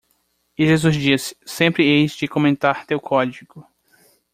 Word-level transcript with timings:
E 0.57 0.65
Jesus 0.65 0.95
disse, 0.95 1.37
Sempre 1.45 1.85
eis 1.85 2.13
de 2.15 2.27
comentar 2.27 2.87
teu 2.87 2.99
código. 2.99 3.63